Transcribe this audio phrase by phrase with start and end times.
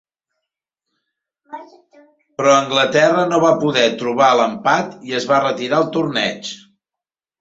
[2.39, 6.55] Però Anglaterra no va poder trobar l'empat i es va retirar el torneig.